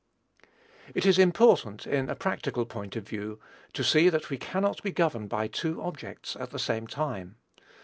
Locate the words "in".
1.85-2.09